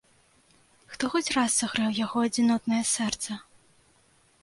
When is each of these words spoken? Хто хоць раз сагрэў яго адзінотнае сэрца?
Хто 0.93 1.09
хоць 1.15 1.33
раз 1.37 1.51
сагрэў 1.63 1.89
яго 1.99 2.25
адзінотнае 2.31 2.83
сэрца? 2.97 3.41